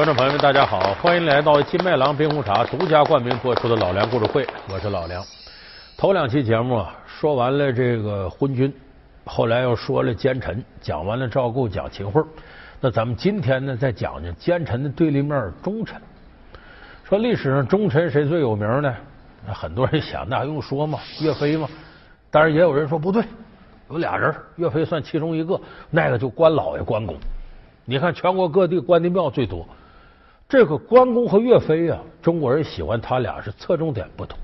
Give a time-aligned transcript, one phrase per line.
[0.00, 5.22] 观众朋友们，大家好，欢迎来到金麦郎冰红茶独家冠名播出的老梁故事会，我是老梁。
[5.94, 8.72] 头两期节目啊，说完了这个昏君，
[9.26, 12.24] 后来又说了奸臣，讲完了赵构，讲秦桧。
[12.80, 16.00] 那咱们今天呢，再讲讲奸臣的对立面忠臣。
[17.04, 18.96] 说历史上忠臣谁最有名呢？
[19.48, 20.98] 很多人想，那还用说吗？
[21.20, 21.68] 岳飞吗？
[22.30, 23.22] 但是也有人说不对，
[23.90, 27.14] 有俩人，岳飞算其中一个，那个就关老爷关公。
[27.84, 29.68] 你看全国各地关帝庙最多。
[30.50, 34.36] 这个关公和岳飞啊，中国人喜欢他俩是侧重点不同。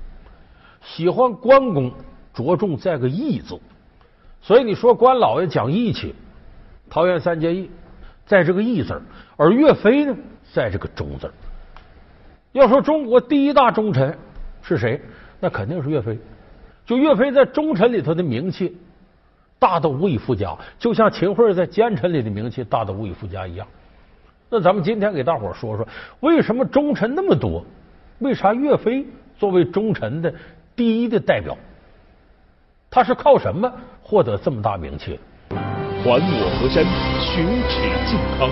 [0.81, 1.91] 喜欢关公
[2.33, 3.59] 着重在个义字，
[4.41, 6.15] 所以你说关老爷讲义气，
[6.89, 7.69] 桃园三结义，
[8.25, 9.01] 在这个义字
[9.35, 10.15] 而岳飞呢，
[10.53, 11.29] 在这个忠字
[12.53, 14.17] 要说中国第一大忠臣
[14.61, 15.01] 是谁，
[15.41, 16.17] 那肯定是岳飞。
[16.85, 18.77] 就岳飞在忠臣里头的名气
[19.59, 23.67] 大的无以复加，就像秦桧在奸臣里的名气大的无以复加一样。
[24.49, 25.87] 那咱们今天给大伙说说，
[26.21, 27.65] 为什么忠臣那么多？
[28.19, 29.05] 为啥岳飞
[29.37, 30.33] 作为忠臣的
[30.75, 31.55] 第一的代表，
[32.89, 35.19] 他是靠什么获得这么大名气？
[36.03, 36.83] 还我河山，
[37.19, 38.49] 雪耻靖康。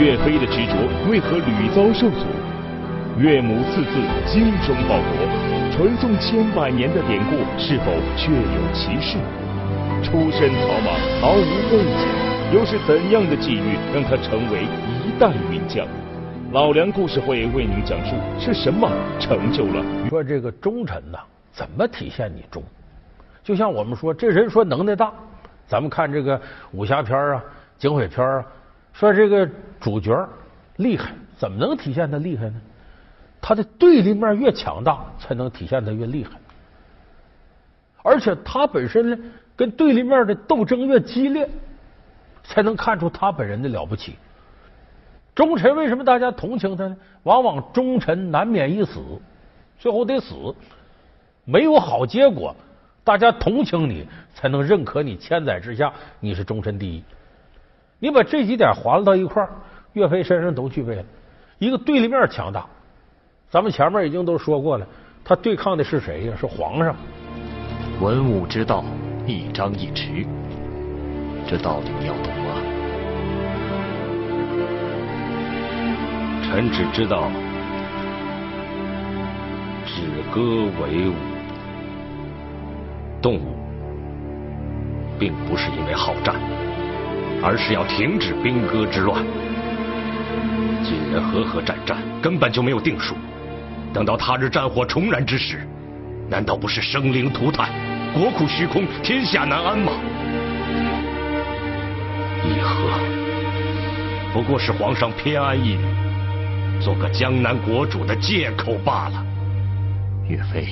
[0.00, 0.74] 岳飞的执着
[1.08, 2.26] 为何屡遭受阻？
[3.18, 3.90] 岳母次字
[4.26, 5.14] 精忠报国，
[5.70, 9.18] 传颂千百年的典故是否确有其事？
[10.02, 12.08] 出身草莽，毫无背景，
[12.52, 14.64] 又是怎样的际遇让他成为
[15.06, 15.13] 一？
[15.16, 15.86] 代云将，
[16.50, 18.90] 老梁故事会为您讲述是什么
[19.20, 20.08] 成就了。
[20.08, 21.20] 说这个忠臣呐，
[21.52, 22.60] 怎么体现你忠？
[23.44, 25.12] 就像我们说，这人说能耐大，
[25.68, 26.40] 咱们看这个
[26.72, 27.44] 武侠片啊、
[27.78, 28.44] 警匪片啊，
[28.92, 29.48] 说这个
[29.80, 30.28] 主角
[30.78, 32.60] 厉害，怎么能体现他厉害呢？
[33.40, 36.32] 他的对立面越强大，才能体现他越厉害。
[38.02, 39.18] 而且他本身呢，
[39.54, 41.48] 跟对立面的斗争越激烈，
[42.42, 44.16] 才能看出他本人的了不起。
[45.34, 46.96] 忠臣为什么大家同情他呢？
[47.24, 49.00] 往往忠臣难免一死，
[49.78, 50.54] 最后得死，
[51.44, 52.54] 没有好结果，
[53.02, 57.02] 大家同情你，才能认可你，千载之下你是忠臣第一。
[57.98, 59.50] 你把这几点划拉到一块儿，
[59.94, 61.04] 岳飞身上都具备了。
[61.58, 62.66] 一个对立面强大，
[63.50, 64.86] 咱们前面已经都说过了，
[65.24, 66.36] 他对抗的是谁呀？
[66.38, 66.94] 是皇上。
[68.00, 68.84] 文武之道，
[69.26, 70.26] 一张一弛，
[71.48, 72.43] 这道理你要懂
[76.54, 77.28] 臣只知道，
[79.84, 81.14] 止戈为武。
[83.20, 83.56] 动武，
[85.18, 86.36] 并不是因为好战，
[87.42, 89.24] 而是要停止兵戈之乱。
[90.84, 93.16] 今人和和战战，根本就没有定数。
[93.92, 95.66] 等到他日战火重燃之时，
[96.30, 97.68] 难道不是生灵涂炭、
[98.12, 99.92] 国库虚空、天下难安吗？
[102.44, 103.00] 议和，
[104.32, 106.03] 不过是皇上偏安一隅。
[106.84, 109.24] 做个江南国主的借口罢了。
[110.28, 110.66] 岳飞，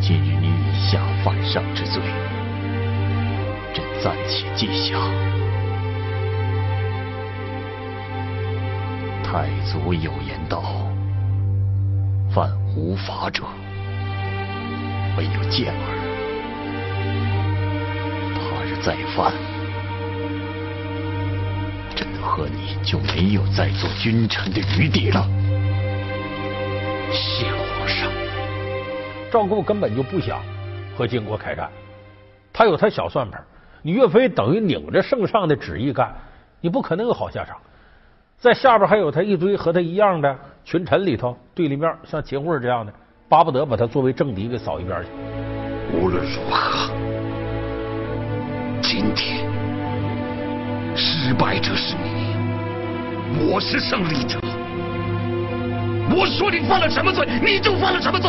[0.00, 2.00] 今日你以下犯上之罪，
[3.74, 4.96] 朕暂且记下。
[9.24, 10.62] 太祖有言道
[12.32, 13.42] ：“犯无法者，
[15.16, 15.82] 唯有剑耳。
[18.34, 19.32] 他日再犯。”
[22.38, 25.26] 和你就没有再做君臣的余地了。
[27.10, 28.08] 谢皇上。
[29.28, 30.40] 赵构根本就不想
[30.96, 31.68] 和金国开战，
[32.52, 33.44] 他有他小算盘。
[33.82, 36.14] 你岳飞等于拧着圣上的旨意干，
[36.60, 37.56] 你不可能有好下场。
[38.38, 42.92] 在下边还有他一堆和他一样的群臣里头，对立面像秦桧这样的，
[43.28, 45.10] 巴不得把他作为政敌给扫一边去。
[45.92, 46.88] 无论如何，
[48.80, 49.37] 今天
[50.98, 52.34] 失败者是你。
[53.48, 54.40] 我是胜利者。
[56.10, 58.28] 我说你犯了什么罪，你就犯了什么罪。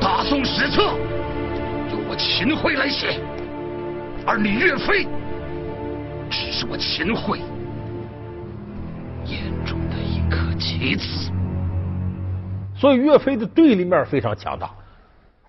[0.00, 3.20] 大宋史册由我秦桧来写，
[4.26, 5.06] 而你岳飞
[6.28, 7.38] 只是我秦桧
[9.26, 11.30] 眼中的一颗棋子。
[12.74, 14.70] 所以岳飞的对立面非常强大，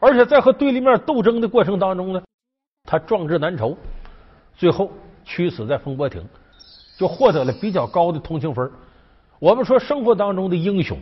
[0.01, 2.21] 而且在和对立面斗争的过程当中呢，
[2.83, 3.77] 他壮志难酬。
[4.57, 4.92] 最后
[5.24, 6.27] 屈死在风波亭，
[6.98, 8.69] 就获得了比较高的同情分。
[9.39, 10.98] 我们说生活当中的英雄，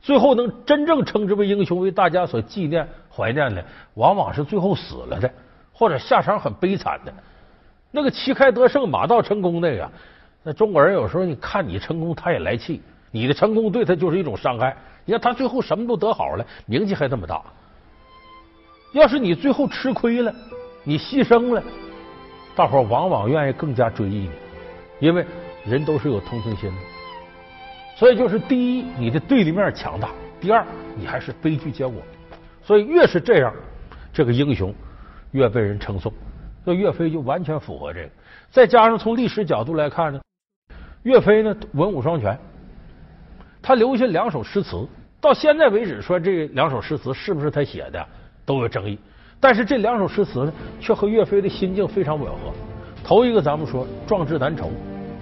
[0.00, 3.64] 最后能真正称之为英雄、为大家所纪念、怀念的，
[3.94, 5.30] 往往是最后死了的，
[5.72, 7.12] 或者下场很悲惨的。
[7.90, 9.90] 那个旗开得胜、马到成功那个，
[10.44, 12.80] 那中国人有时候你看你成功，他也来气；
[13.10, 14.76] 你的成功对他就是一种伤害。
[15.04, 17.42] 你看他最后什么都得好了，名气还这么大。
[18.92, 20.34] 要是你最后吃亏了，
[20.82, 21.62] 你牺牲了。
[22.56, 24.30] 大伙往往愿意更加追忆你，
[24.98, 25.24] 因为
[25.64, 26.76] 人都是有同情心的。
[27.96, 30.08] 所以就是第一，你的对立面强大；
[30.40, 30.64] 第二，
[30.96, 32.00] 你还是悲剧结果。
[32.62, 33.52] 所以越是这样，
[34.12, 34.74] 这个英雄
[35.32, 36.12] 越被人称颂。
[36.64, 38.10] 所以岳飞就完全符合这个。
[38.50, 40.20] 再加上从历史角度来看呢，
[41.02, 42.38] 岳飞呢文武双全，
[43.62, 44.86] 他留下两首诗词，
[45.20, 48.06] 到现在为止说这两首诗词是不是他写的
[48.48, 48.98] 都有争议。
[49.38, 52.50] 但是这两首诗词呢，却和岳飞的心境非常吻合。
[53.04, 54.70] 头一个咱们说壮志难酬，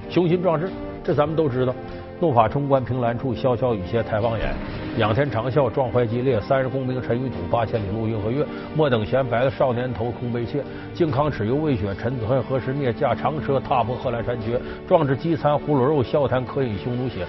[0.08, 0.70] 雄心壮志，
[1.02, 1.75] 这咱们都知道。
[2.19, 4.55] 怒发冲冠凭栏处，潇潇雨歇太望眼。
[4.96, 6.40] 仰天长啸，壮怀激烈。
[6.40, 8.43] 三十功名尘与土，八千里路云和月。
[8.75, 10.64] 莫等闲，白了少年头，空悲切。
[10.94, 12.90] 靖康耻犹未雪，臣子恨何时灭？
[12.90, 14.58] 驾长车，踏破贺兰山缺。
[14.88, 17.26] 壮志饥餐胡虏肉，笑谈渴饮匈奴血。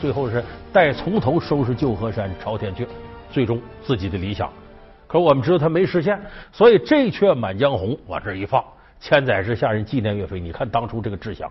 [0.00, 2.86] 最后是待从头收拾旧河山，朝天阙。
[3.32, 4.48] 最终自己的理想，
[5.08, 6.20] 可我们知道他没实现，
[6.52, 8.62] 所以这阙《满江红》往这一放，
[9.00, 10.38] 千载之下人纪念岳飞。
[10.38, 11.50] 你看当初这个志向，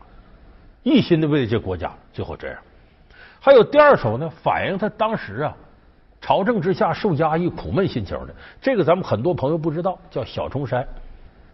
[0.83, 2.57] 一心的为这国家，最后这样。
[3.39, 5.57] 还有第二首呢，反映他当时啊，
[6.21, 8.35] 朝政之下受压抑、苦闷心情的。
[8.61, 10.87] 这个咱们很多朋友不知道，叫小重山。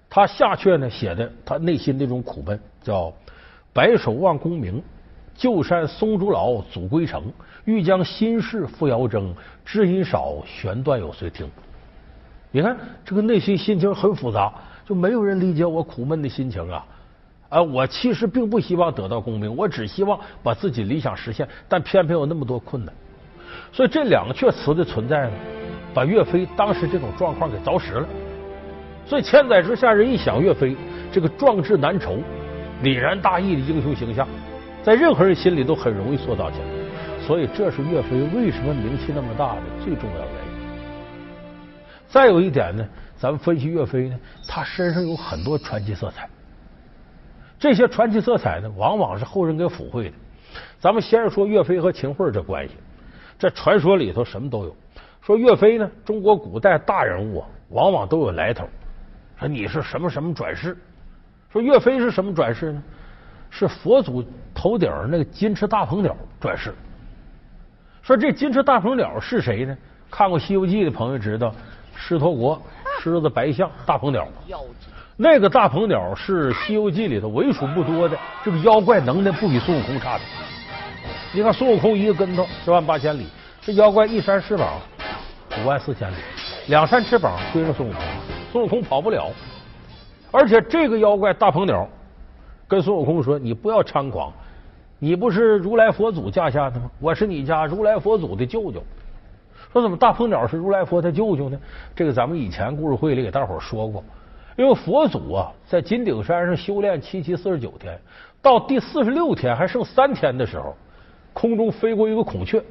[0.10, 3.14] 他下阙呢写的他内心那种苦闷，叫
[3.74, 4.84] “白首望功名，
[5.36, 7.32] 旧山松竹老，祖归城。
[7.64, 9.34] 欲将心事付遥征，
[9.64, 11.50] 知音少，弦断有谁听？”
[12.56, 14.54] 你看这个内心心情很复杂，
[14.86, 16.86] 就没有人理解我苦闷的心情啊。
[17.50, 22.94] 啊，我其实并不希望得到功名，我只希望把自己理想实现，但偏偏有那么多困难。
[23.72, 25.32] 所以这两个阙词的存在呢，
[25.96, 28.08] 把岳飞当时这种状况给凿实了。
[29.04, 30.78] 所以千载之下，人一想岳飞
[31.12, 32.20] 这个壮志难酬、
[32.84, 34.28] 凛然大义的英雄形象，
[34.84, 36.66] 在任何人心里都很容易塑造起来。
[37.26, 40.53] 所以这是岳飞为什么名气那么大的最重要原因。
[42.14, 42.88] 再有一点呢，
[43.18, 44.16] 咱们分析岳飞呢，
[44.48, 46.30] 他身上有很多传奇色彩。
[47.58, 50.16] 这些传奇色彩呢，往往是后人给抚慰的。
[50.80, 52.76] 咱们先说岳飞和秦桧这关系，
[53.40, 54.76] 这传说里头什么都有。
[55.24, 58.70] 说岳飞呢，中国古代大人物啊，往往都有来头。
[59.40, 60.78] 说你是什么什么转世？
[61.52, 62.84] 说岳飞是什么转世呢？
[63.50, 64.24] 是佛祖
[64.54, 66.76] 头顶那个金翅大鹏鸟转世。
[68.04, 69.76] 说这金翅大鹏鸟是谁呢？
[70.12, 71.52] 看过《西游记》的朋友知道，
[72.06, 72.62] 狮驼国
[73.02, 74.28] 狮子白象大鹏鸟。
[75.16, 80.22] 那个大鹏鸟是《西游记》里头为数不多的这个妖怪，能耐不比孙悟空差的。
[81.32, 83.26] 你看孙悟空一个跟头十万八千里，
[83.62, 84.82] 这妖怪一扇翅膀
[85.62, 86.16] 五万四千里，
[86.68, 88.02] 两扇翅膀追着孙悟空，
[88.52, 89.32] 孙悟空跑不了。
[90.30, 91.88] 而且这个妖怪大鹏鸟
[92.68, 94.34] 跟孙悟空说：“你不要猖狂，
[95.00, 96.92] 你不是如来佛祖驾下的吗？
[97.00, 98.84] 我是你家如来佛祖的舅舅。”
[99.74, 101.60] 说怎么大鹏鸟是如来佛他舅舅呢？
[101.96, 104.04] 这个咱们以前故事会里给大伙说过。
[104.56, 108.00] 因为佛祖啊，在金顶山上修炼七七四十九天，
[108.40, 110.76] 到第四十六天还剩三天的时候，
[111.34, 112.64] 空中飞过一个孔雀。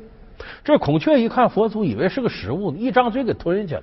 [0.62, 3.82] 这孔雀一看佛祖，以为是个食物，一张嘴给吞下去了。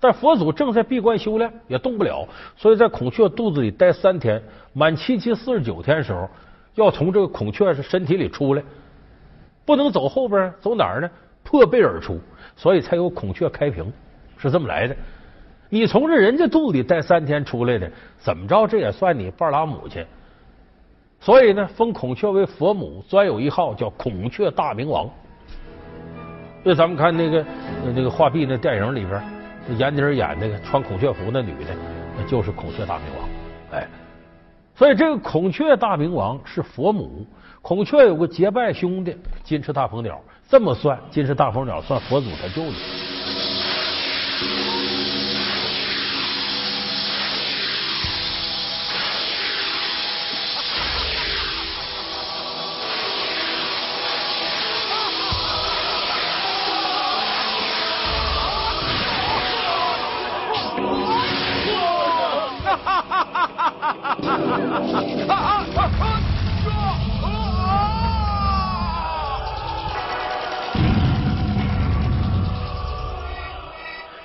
[0.00, 2.26] 但佛祖正在闭关修炼，也动不了，
[2.56, 6.28] 所以在孔雀肚子里待三天，满七七四十九天的时候，
[6.74, 8.62] 要从这个孔雀身体里出来，
[9.64, 11.08] 不能走后边，走哪儿呢？
[11.44, 12.20] 破背而出，
[12.58, 13.90] 所以才有孔雀开屏，
[14.36, 14.96] 是这么来的。
[15.70, 17.88] 你从这人家肚里待三天出来的，
[18.18, 18.66] 怎么着？
[18.66, 20.04] 这也算你半拉母亲。
[21.20, 25.08] 所以呢，封孔雀为佛母，专有一号叫孔雀大明王。
[26.64, 27.46] 那咱们看那个
[27.94, 29.22] 那个画壁那电影里边，
[29.78, 31.70] 闫妮演那个穿孔雀服那女的，
[32.16, 33.28] 那就是孔雀大明王。
[33.78, 33.86] 哎，
[34.74, 37.24] 所以这个孔雀大明王是佛母，
[37.62, 42.72] 孔雀有个结拜兄弟金翅大鹏鸟，这么算，金翅大鹏鸟算佛祖他舅舅。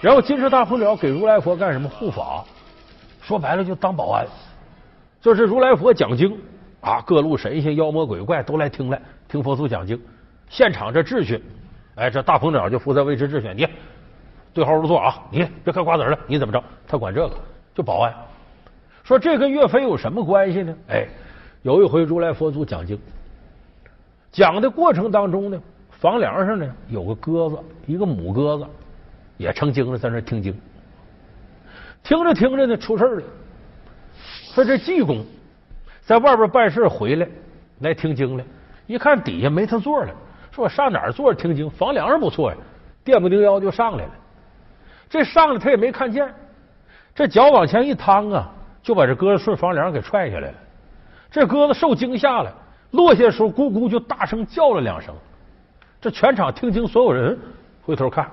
[0.04, 2.44] 然后金翅大鹏鸟给如来佛干什么护法？
[3.22, 4.28] 说白了就当保安，
[5.22, 6.38] 就是如来佛讲经
[6.82, 9.98] 啊，各路神仙、妖魔鬼怪都来听来听佛祖讲经。
[10.50, 11.42] 现场这秩序，
[11.96, 13.54] 哎，这大鹏鸟就负责维持秩序。
[13.56, 13.66] 你
[14.54, 16.62] 对号入座啊，你别嗑瓜子了，你怎么着？
[16.86, 17.34] 他管这个，
[17.74, 18.14] 就保安。
[19.06, 20.76] 说这跟岳飞有什么关系呢？
[20.90, 21.08] 哎，
[21.62, 23.00] 有一回如来佛祖讲经，
[24.34, 25.58] 讲的过程当中呢，
[25.92, 27.58] 房梁上呢有个鸽子，
[27.88, 28.68] 一个母鸽子。
[29.38, 30.56] 也成精了，在那听经，
[32.04, 33.24] 听着听着呢，出事了。
[34.54, 35.26] 说这济公
[36.02, 37.28] 在外边办事回来，
[37.80, 38.44] 来听经了，
[38.86, 40.14] 一看底下没他座了，
[40.52, 41.70] 说我上哪儿坐着听经？
[41.70, 42.58] 房梁上不错呀，
[43.04, 44.12] 垫不丁腰就上来了。
[45.10, 46.34] 这上来他也没看见，
[47.16, 50.56] 这脚往前一趟啊，就把这鸽子顺房梁给踹下来了。
[51.32, 52.54] 这鸽子受惊吓了，
[52.92, 55.16] 落下的时候咕咕就大声叫了两声。
[56.00, 57.38] 这全场听经所有人
[57.82, 58.30] 回头看，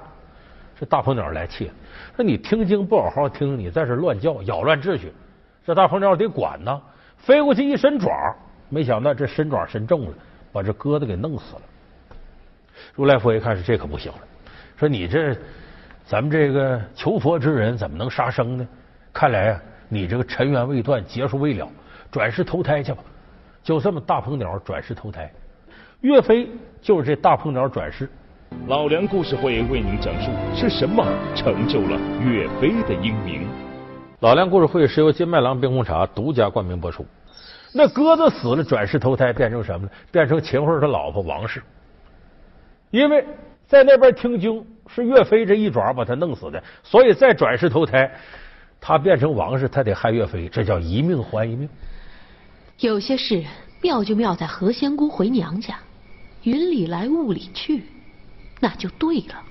[0.80, 1.74] 这大鹏鸟来气了，
[2.16, 5.12] 说你听经不好好听，你在这乱叫，扰乱秩序。
[5.62, 6.80] 这大鹏鸟得管呐，
[7.18, 8.34] 飞过去一伸爪，
[8.70, 10.14] 没想到这伸爪伸重了，
[10.50, 11.62] 把这鸽子给弄死了。
[12.94, 14.18] 如来佛一看是这可不行了，
[14.78, 15.36] 说你这
[16.06, 18.66] 咱们这个求佛之人怎么能杀生呢？
[19.12, 21.68] 看来啊，你这个尘缘未断，劫数未了，
[22.10, 23.04] 转世投胎去吧。
[23.62, 25.30] 就这么大鹏鸟转世投胎。
[26.00, 26.48] 岳飞
[26.80, 28.08] 就是这大鹏鸟转世。
[28.66, 31.04] 老梁故事会为您讲述是什么
[31.36, 33.46] 成就了岳飞的英名。
[34.20, 37.06] 老梁故事会是由金麦郎冰红茶独家冠名播出。
[37.72, 39.92] 那鸽子死了，转世投胎变成什么呢？
[40.10, 41.62] 变成秦桧他老婆王氏。
[42.90, 43.24] 因为
[43.66, 48.10] 在那边听经是岳飞这一爪把他弄死的，所以再转世投胎，
[48.80, 51.68] 他变成王氏，他得害岳飞，这叫一命还一命。
[52.80, 53.44] 有些事
[53.80, 55.76] 妙就妙在何仙姑回娘家。
[56.42, 57.84] 云里来雾里去，
[58.60, 59.42] 那就对了。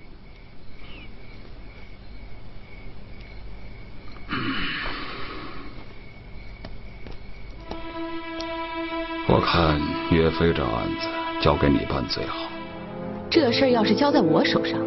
[9.27, 9.79] 我看
[10.11, 11.07] 岳飞这案子
[11.41, 12.47] 交给你办最好。
[13.29, 14.79] 这事儿要是交在我手上，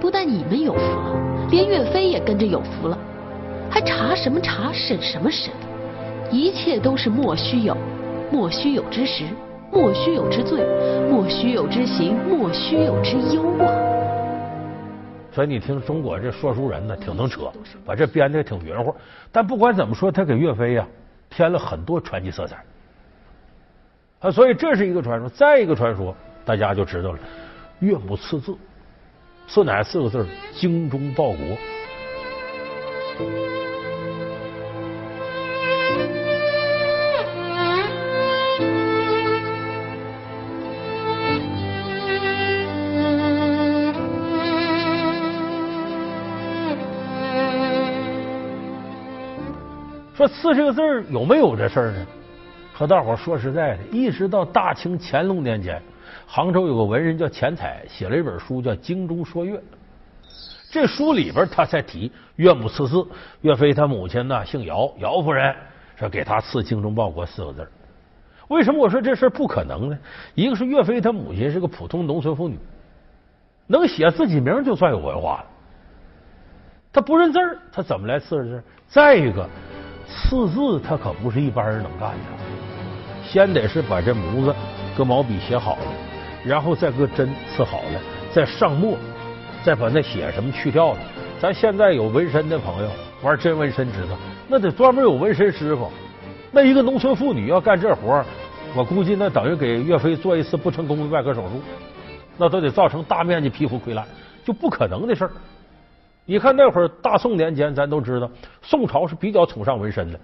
[0.00, 2.98] 不但你们有福了，连岳飞也跟着有福了。
[3.70, 5.52] 还查什么查，审什么审，
[6.30, 7.76] 一切都是莫须有，
[8.30, 9.24] 莫须有之时。
[9.74, 10.64] 莫须有之罪，
[11.10, 13.66] 莫须有之刑，莫须有之忧啊！
[15.32, 17.52] 所以你听中国这说书人呢，挺能扯，
[17.84, 18.94] 把这编的挺圆乎。
[19.32, 20.86] 但不管怎么说，他给岳飞呀
[21.28, 22.64] 添了很多传奇色彩
[24.20, 24.30] 啊。
[24.30, 26.14] 所以这是一个传说，再一个传说，
[26.44, 27.18] 大家就知道了：
[27.80, 28.56] 岳母刺字，
[29.48, 30.24] 刺哪四个字？
[30.54, 31.36] 精忠报国。
[50.24, 52.06] 说赐这个字有没有这事儿呢？
[52.72, 55.80] 和大伙说实在的，一直到大清乾隆年间，
[56.26, 59.56] 杭州有个文人叫钱彩，写了一本书叫《京中说岳》。
[60.70, 63.06] 这书里边他才提岳母赐字，
[63.42, 65.54] 岳飞他母亲呢姓姚，姚夫人
[65.96, 67.68] 说给他赐“精忠报国”四个字。
[68.48, 69.98] 为什么我说这事不可能呢？
[70.34, 72.58] 一个是岳飞他母亲是个普通农村妇女，
[73.66, 75.46] 能写自己名就算有文化了。
[76.92, 78.62] 他不认字儿，他怎么来赐字？
[78.88, 79.46] 再一个。
[80.06, 84.54] 刺字他可不是一般人能干的，先得是把这模子
[84.96, 85.82] 搁毛笔写好了，
[86.44, 88.00] 然后再搁针刺好了，
[88.32, 88.96] 再上墨，
[89.64, 90.98] 再把那血什么去掉了。
[91.40, 92.90] 咱现在有纹身的朋友
[93.22, 94.16] 玩真纹身知道，
[94.48, 95.90] 那得专门有纹身师傅。
[96.52, 98.24] 那一个农村妇女要干这活
[98.76, 101.60] 我估计那等于给岳飞做一次不成功的外科手术，
[102.36, 104.06] 那都得造成大面积皮肤溃烂，
[104.44, 105.30] 就不可能的事儿。
[106.26, 108.30] 你看那会儿大宋年间，咱都知道
[108.62, 110.18] 宋朝是比较崇尚纹身的。《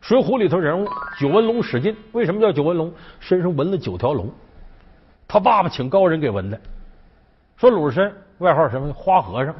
[0.00, 0.86] 水浒》里头人物
[1.18, 2.92] 九纹龙史进，为什么叫九纹龙？
[3.18, 4.30] 身上纹了九条龙。
[5.26, 6.60] 他爸爸请高人给纹的。
[7.56, 8.92] 说鲁智深外号什么？
[8.92, 9.54] 花和尚。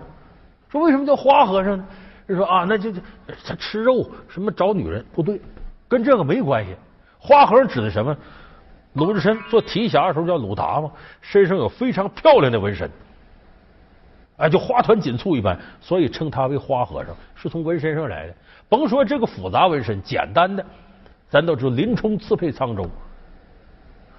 [0.68, 1.86] 说为什么叫花和尚呢？
[2.26, 2.92] 人说啊，那就
[3.44, 5.04] 他吃肉，什么找女人？
[5.12, 5.40] 不对，
[5.88, 6.74] 跟这个没关系。
[7.18, 8.16] 花和尚指的什么？
[8.94, 12.90] 鲁智深做提辖的时候叫鲁达嘛，身上有非常漂亮的纹身。
[14.40, 18.34] 哎，就花团锦簇一般，所以称他为花和尚，是从纹身上来的。
[18.70, 20.64] 甭说这个复杂纹身，简单的，
[21.28, 22.88] 咱都知道，林冲刺配沧州，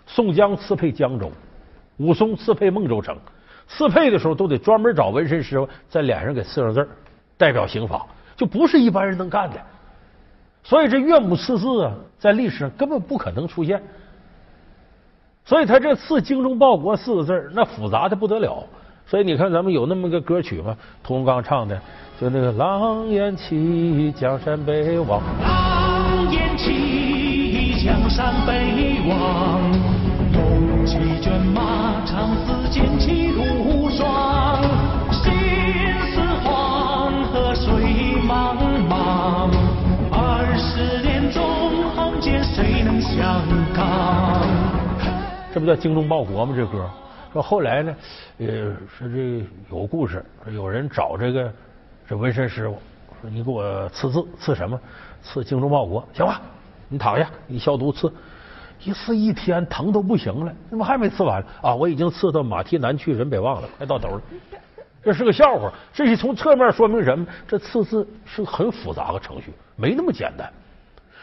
[0.05, 1.31] 宋江刺配江州，
[1.97, 3.17] 武松刺配孟州城。
[3.67, 6.87] 刺配的时候都得专门找纹身师傅在脸上给刺上字
[7.37, 9.55] 代表刑法，就不是一般人能干的。
[10.61, 13.81] 所以这岳母刺字啊，在历史上根本不可能出现。
[15.45, 18.63] 所以他这刺精忠报国四个字那复杂的不得了。
[19.11, 21.77] 所以你看，咱们有那么个歌曲嘛，屠洪刚唱的，
[22.17, 25.21] 就那个“狼烟起，江山北望”。
[25.43, 29.59] 狼烟起，江山北望，
[30.31, 34.61] 龙骑卷马，长嘶剑气如霜。
[35.11, 35.33] 心
[36.13, 37.73] 似黄河水
[38.25, 38.55] 茫
[38.87, 39.51] 茫，
[40.09, 41.43] 二十年纵
[41.97, 44.39] 横间，谁能相抗？
[45.53, 46.53] 这不叫精忠报国吗？
[46.55, 46.89] 这歌。
[47.33, 47.95] 说后来呢，
[48.39, 50.23] 呃，说这有故事，
[50.53, 51.51] 有人找这个
[52.07, 52.77] 这纹身师傅，
[53.21, 54.79] 说你给我刺字，刺什么？
[55.21, 56.41] 刺精忠报国，行吧？
[56.89, 58.11] 你躺下，你消毒刺，
[58.83, 61.73] 一刺一天疼都不行了，怎么还没刺完啊？
[61.73, 64.21] 我已经刺到马蹄南去人北望了，快到头了。
[65.01, 67.25] 这是个笑话，这是从侧面说明什么？
[67.47, 70.51] 这刺字是很复杂的程序，没那么简单。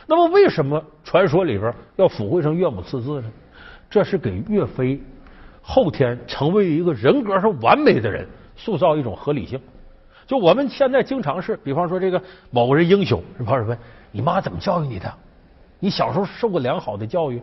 [0.07, 3.31] 那么为什么传说里边要抚绘成岳母刺字呢？
[3.91, 5.01] 这是给岳飞
[5.71, 9.61] 后天成为一个人格上完美的人塑造一种合理性。
[10.27, 12.21] 就我们现在经常是，比方说这个
[12.51, 13.79] 某个人英雄，人朋友问
[14.11, 15.13] 你妈怎么教育你的？
[15.79, 17.39] 你小时候受过良好的教育？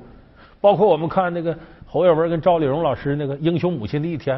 [0.60, 1.56] 包括我们看那个
[1.86, 4.38] 侯耀文跟赵丽蓉老师那个《英雄母亲的一天》。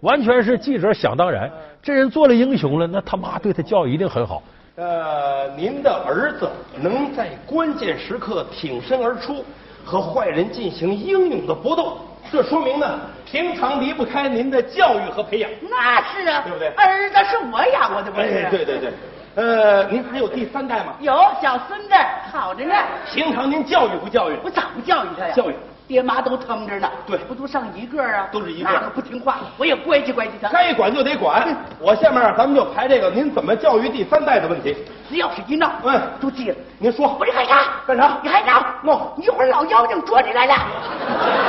[0.00, 4.42] 完全是记者想当然，这人做了英雄了，那他妈对他教育一定很好。
[4.76, 6.48] 呃，您的儿子
[6.80, 9.44] 能在关键时刻挺身而出，
[9.84, 11.98] 和坏人进行英勇的搏斗，
[12.30, 15.50] 这说明呢，平常离不开您的教育和培养。
[15.70, 16.68] 那是啊，对不对？
[16.68, 18.26] 儿子是我养活的，不是？
[18.26, 18.92] 哎，对对对。
[19.36, 20.94] 呃，您还有第三代吗？
[21.00, 21.94] 有小孙子，
[22.32, 22.74] 好着呢。
[23.12, 24.36] 平常您教育不教育？
[24.42, 25.34] 我咋不教育他呀？
[25.34, 25.54] 教育。
[25.86, 28.28] 爹妈都疼着呢，对，不都上一个啊？
[28.32, 30.48] 都是一个，那个不听话，我也乖叽乖叽他。
[30.48, 31.56] 该管就得管。
[31.78, 34.76] 我下面咱们就排这个，您怎么教育第三代的问题？
[35.08, 36.56] 只要是一闹，嗯，都记了。
[36.78, 37.62] 您说，我这干啥？
[37.86, 38.18] 干啥？
[38.20, 38.64] 你还闹？
[38.82, 39.14] 闹！
[39.16, 40.54] 一会儿老妖精捉你来了，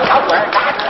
[0.06, 0.86] 小鬼儿打死。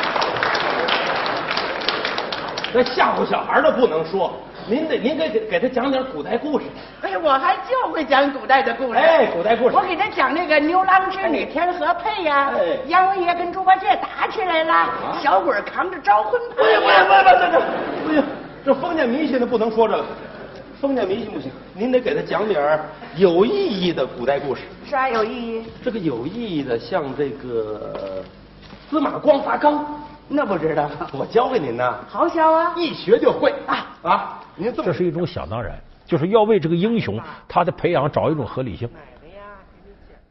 [2.74, 4.34] 那吓唬小孩的不能说。
[4.70, 6.66] 您得，您得给给他讲点古代故事。
[7.02, 9.00] 哎，我还就会讲古代的故事。
[9.00, 9.76] 哎，古代故事。
[9.76, 12.52] 我给他讲那个牛郎织女天河配呀，
[12.86, 14.90] 阎王爷跟猪八戒打起来了，
[15.22, 16.56] 小鬼扛着招魂幡。
[16.58, 17.62] 不行不行不行不行
[18.06, 18.24] 不行，
[18.66, 20.06] 这封建迷信的不能说这个，
[20.82, 21.50] 封建迷信不行。
[21.74, 22.78] 您得给他讲点
[23.16, 24.64] 有意义的古代故事。
[24.86, 25.66] 啥有意义？
[25.82, 28.22] 这个有意义的，像这个
[28.90, 29.86] 司马光砸缸，
[30.28, 30.90] 那不知道。
[31.14, 31.96] 我教给您呢。
[32.10, 34.40] 好教啊，一学就会啊啊。
[34.58, 38.90] 您这是一种想当然，就是要为这个英雄他的培养找一种合理性。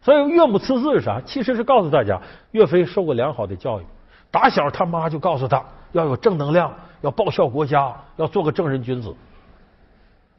[0.02, 1.20] 所以岳母刺字是啥？
[1.24, 2.20] 其实是告诉大家，
[2.52, 3.84] 岳飞受过良好的教育，
[4.30, 9.14] 打小他妈就告诉他要有正能量，要报效国家，要做个正人君子。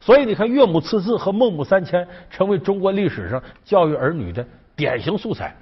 [0.00, 5.54] 所以你看，岳母刺字和孟母三迁成为中国历史上教育儿女的典型素材。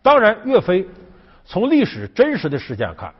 [0.00, 0.86] 当然，岳飞
[1.44, 3.12] 从历史真实的事件看，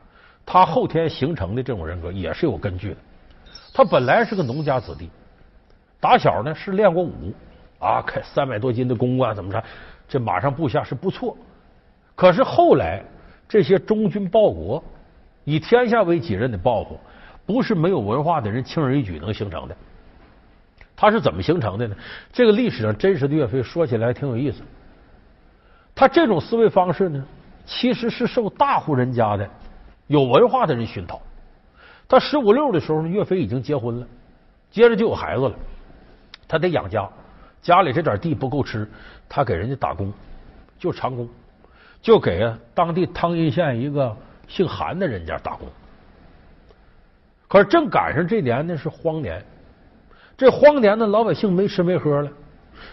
[0.45, 2.97] 他后天形成的这种人格也是有根据的。
[3.73, 5.09] 他本来是个农家子弟，
[5.99, 7.33] 打小呢是练过武
[7.79, 9.63] 啊，开三百多斤的弓啊，怎么着？
[10.07, 11.35] 这马上部下是不错。
[12.15, 13.03] 可是后来
[13.49, 14.83] 这些忠君报国、
[15.43, 16.99] 以天下为己任的抱负，
[17.47, 19.75] 不是没有文化的人轻而易举能形成的。
[20.95, 21.95] 他是怎么形成的呢？
[22.31, 24.61] 这个历史上真实的岳飞说起来挺有意思。
[25.95, 27.25] 他这种思维方式呢，
[27.65, 29.49] 其实是受大户人家的
[30.05, 31.19] 有文化的人熏陶。
[32.13, 34.05] 到十五六的时候，岳飞已经结婚了，
[34.69, 35.55] 接着就有孩子了。
[36.47, 37.09] 他得养家，
[37.59, 38.87] 家里这点地不够吃，
[39.27, 40.13] 他给人家打工，
[40.77, 41.27] 就长工，
[42.03, 44.15] 就给当地汤阴县一个
[44.47, 45.67] 姓韩的人家打工。
[47.47, 49.43] 可是正赶上这年呢是荒年，
[50.37, 52.29] 这荒年呢老百姓没吃没喝了，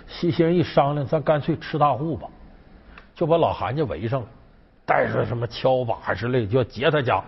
[0.09, 2.27] 西心人一商量，咱干脆吃大户吧，
[3.15, 4.27] 就把老韩家围上了，
[4.87, 7.23] 带着什么锹把之类，就要劫他家。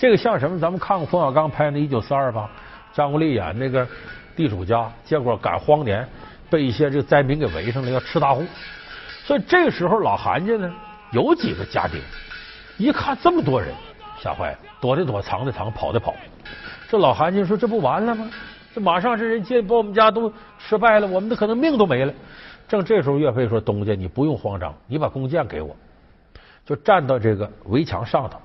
[0.00, 0.58] 这个像什么？
[0.58, 2.48] 咱们看过冯小刚拍那《一九四二》吧？
[2.94, 3.86] 张国立演那个
[4.34, 6.08] 地主家，结果赶荒年，
[6.48, 8.42] 被一些这个灾民给围上了，要吃大户。
[9.26, 10.72] 所以这个时候老韩家呢，
[11.12, 12.00] 有几个家丁，
[12.78, 13.74] 一看这么多人，
[14.18, 16.14] 吓坏了，躲的躲，藏的藏，跑的跑。
[16.88, 18.30] 这老韩家说：“这不完了吗？
[18.74, 22.14] 这马上这人进把我们家都吃败了，我们的可能命都没了。”
[22.66, 25.76] 正这时候，岳飞说：“东家，你不用慌张，你把弓箭给我，
[26.64, 28.40] 就站到这个围墙上头。”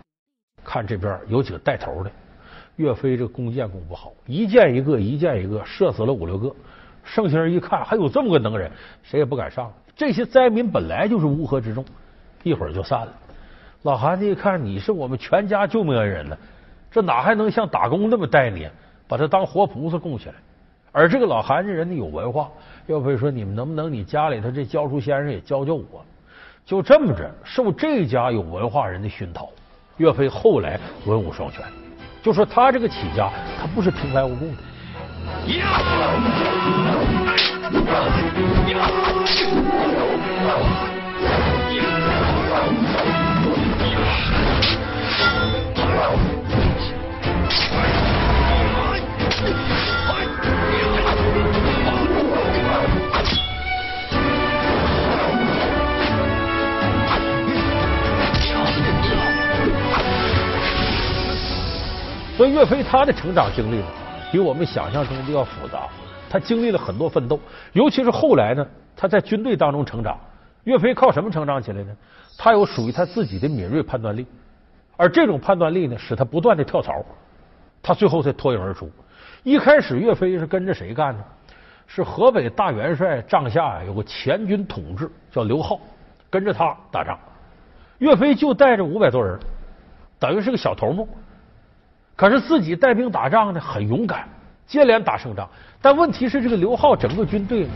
[0.65, 2.11] 看这边有几个带头的，
[2.75, 6.53] 岳飞这弓箭功不好，一箭一个，一箭一个，射死了五六个。
[7.03, 8.71] 剩下人一看，还有这么个能人，
[9.03, 9.71] 谁也不敢上。
[9.95, 11.85] 这些灾民本来就是乌合之众，
[12.43, 13.13] 一会儿就散了。
[13.83, 16.35] 老韩家一看，你是我们全家救命恩人呢，
[16.89, 18.67] 这哪还能像打工那么待你？
[19.07, 20.35] 把他当活菩萨供起来。
[20.91, 22.49] 而这个老韩家人呢有文化，
[22.87, 26.03] 岳飞说：“你们能不能你家里头这教书先生也教教我？”
[26.65, 29.47] 就这么着，受这家有文化人的熏陶。
[29.97, 31.61] 岳飞后来文武双全，
[32.21, 33.29] 就说他这个起家，
[33.59, 34.57] 他不是平白无故的。
[62.47, 63.85] 岳飞他的成长经历呢，
[64.31, 65.87] 比我们想象中的要复杂。
[66.29, 67.39] 他经历了很多奋斗，
[67.73, 70.17] 尤其是后来呢，他在军队当中成长。
[70.63, 71.95] 岳飞靠什么成长起来呢？
[72.37, 74.25] 他有属于他自己的敏锐判断力，
[74.97, 76.91] 而这种判断力呢，使他不断的跳槽，
[77.83, 78.89] 他最后才脱颖而出。
[79.43, 81.23] 一开始岳飞是跟着谁干呢？
[81.87, 85.79] 是河北大元帅帐下有个前军统制叫刘浩，
[86.31, 87.17] 跟着他打仗。
[87.99, 89.39] 岳飞就带着五百多人，
[90.19, 91.07] 等于是个小头目。
[92.15, 94.27] 可是自己带兵打仗呢，很勇敢，
[94.65, 95.47] 接连打胜仗。
[95.81, 97.67] 但问题是，这个刘浩整个军队，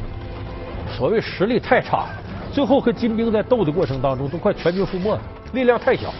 [0.97, 2.10] 所谓实力太差了，
[2.52, 5.21] 最后和金兵在斗的过程当中都快全军覆没了，
[5.54, 6.13] 力量太小，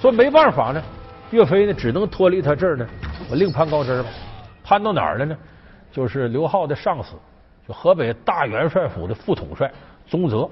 [0.00, 0.82] 所以没办法呢。
[1.30, 2.86] 岳飞呢，只能脱离他这儿呢，
[3.30, 4.08] 我另攀高枝吧。
[4.64, 5.36] 攀到哪儿了呢？
[5.90, 7.14] 就是刘浩的上司，
[7.68, 9.70] 就河北大元帅府的副统帅
[10.06, 10.48] 宗泽，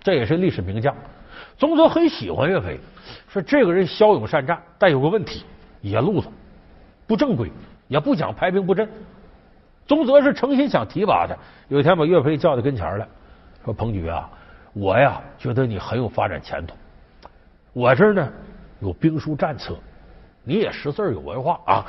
[0.00, 0.94] 这也是历史名将。
[1.56, 2.78] 宗泽很喜欢岳飞，
[3.28, 5.44] 说这个人骁勇善战，但有个问题，
[5.80, 6.28] 野路子，
[7.08, 7.50] 不正规，
[7.88, 8.88] 也不讲排兵布阵。
[9.86, 11.34] 宗泽是诚心想提拔他。
[11.66, 13.08] 有一天把岳飞叫到跟前来，
[13.64, 14.30] 说：“彭举啊，
[14.74, 16.76] 我呀觉得你很有发展前途，
[17.72, 18.28] 我这儿呢
[18.80, 19.76] 有兵书战策。”
[20.44, 21.84] 你也识字有文化啊，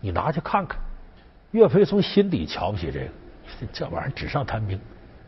[0.00, 0.78] 你拿去看看。
[1.50, 3.06] 岳飞从心底瞧不起这个，
[3.72, 4.78] 这玩意儿纸上谈兵，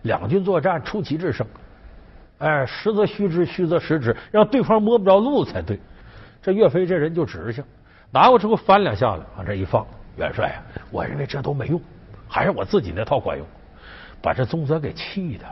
[0.03, 1.45] 两军作战出奇制胜，
[2.39, 5.81] 哎，实则虚之，虚则实之，让对方摸不着路才对。
[6.41, 7.65] 这岳飞这人就直性，
[8.11, 9.87] 拿过之后翻两下子，往这一放。
[10.17, 10.59] 元帅啊，
[10.91, 11.81] 我认为这都没用，
[12.29, 13.47] 还是我自己那套管用。
[14.21, 15.45] 把这宗泽给气的。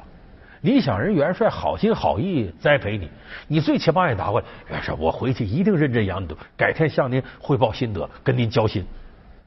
[0.61, 3.09] 你想人元帅好心好意栽培你，
[3.47, 4.47] 你最起码也拿过来。
[4.71, 8.85] 元帅，我回去一定认真研读，改天向您汇报心得，跟您交心。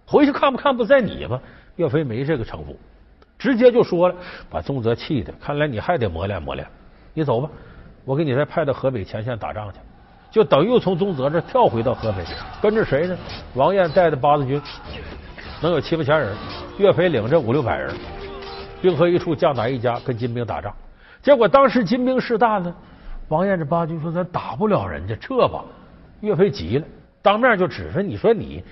[0.05, 1.41] 回去看不看不在你吗？
[1.75, 2.79] 岳飞没这个城府，
[3.37, 4.15] 直接就说了，
[4.49, 5.33] 把宗泽气的。
[5.41, 6.65] 看来你还得磨练磨练。
[7.13, 7.49] 你走吧，
[8.05, 9.79] 我给你再派到河北前线打仗去。
[10.31, 12.23] 就等于又从宗泽这跳回到合肥，
[12.61, 13.17] 跟着谁呢？
[13.55, 14.61] 王彦带的八字军，
[15.61, 16.35] 能有七八千人。
[16.77, 17.93] 岳飞领着五六百人，
[18.81, 20.73] 兵合一处，将打一家，跟金兵打仗。
[21.21, 22.73] 结果当时金兵势大呢，
[23.27, 25.63] 王彦这八军说：“咱打不了人家，撤吧。”
[26.21, 26.85] 岳飞急了，
[27.21, 28.63] 当面就指着：“你说你，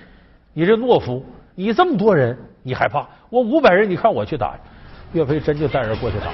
[0.54, 3.06] 你这懦夫，你这么多人，你害怕？
[3.30, 4.56] 我五百人，你看我去打。”
[5.14, 6.26] 岳飞真就带人过去打，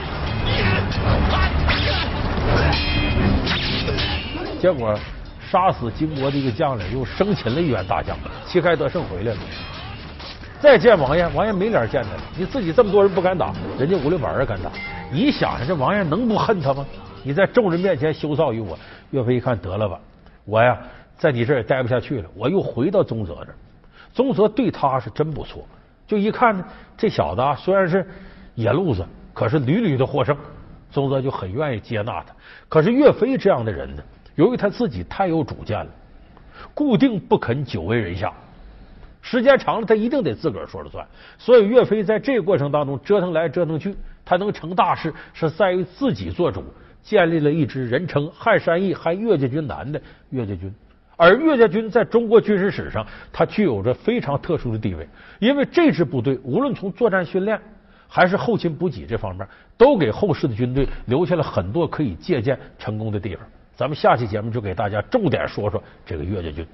[4.59, 4.97] 结果
[5.53, 9.39] 杀死金国的一个将领，又生擒了一员大将，旗开得胜回来了。
[10.59, 12.23] 再见王爷，王爷没脸见他了。
[12.35, 14.71] 你自己这么多人不敢打，人家五六百人敢打。
[15.11, 16.83] 你想想，这王爷能不恨他吗？
[17.21, 18.75] 你在众人面前羞臊于我。
[19.11, 19.99] 岳飞一看，得了吧，
[20.43, 20.75] 我呀，
[21.19, 23.53] 在你这也待不下去了，我又回到宗泽这。
[24.11, 25.63] 宗泽对他是真不错，
[26.07, 28.03] 就一看，这小子啊，虽然是
[28.55, 30.35] 野路子，可是屡屡的获胜，
[30.89, 32.33] 宗泽就很愿意接纳他。
[32.67, 34.01] 可是岳飞这样的人呢，
[34.35, 35.87] 由于他自己太有主见了，
[36.73, 38.31] 固定不肯久为人下。
[39.21, 41.05] 时间长了，他一定得自个儿说了算。
[41.37, 46.63] 所以岳飞在这个过程当中折腾来折腾去，他能成大事，是在于自己做主，
[47.01, 50.73] 建立了一支人称汉山义、汉岳家军南的岳家军。
[51.15, 55.07] 而岳家军在中国军事史上，它具有着非常特殊的地位，
[55.39, 57.57] 因为这支部队无论从作战训练
[58.07, 63.45] 还是后勤补给这方面，都给后世的军队留下了很多可以借鉴成功的地方。
[63.75, 66.67] 咱们下期节目就给大家重点说说这个岳家军。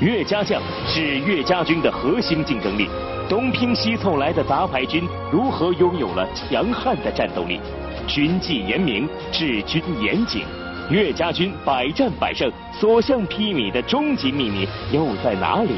[0.00, 2.88] 岳家将是岳家军的核心竞争力。
[3.28, 7.60] 东拼西凑来的杂牌军如何拥有了强悍的战斗力？
[8.06, 10.44] 军纪严明，治军严谨，
[10.90, 15.74] 岳家军百战百胜，所向披靡的终极秘密又在哪里？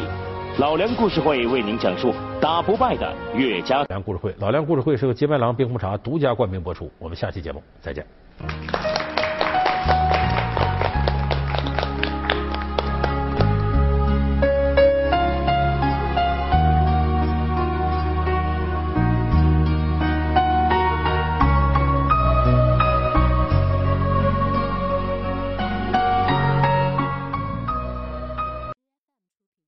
[0.59, 3.79] 老梁故事会为您讲述打不败的岳家。
[3.79, 6.89] 老梁故事会，老梁故事会是由金麦郎冰红茶独家冠名播出。
[6.99, 8.07] 我们下期节目再见。